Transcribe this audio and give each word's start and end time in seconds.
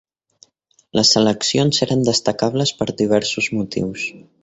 Les 0.99 1.11
eleccions 1.21 1.83
eren 1.87 2.03
destacables 2.09 2.75
per 2.81 2.91
diversos 3.05 3.55
motius. 3.61 4.13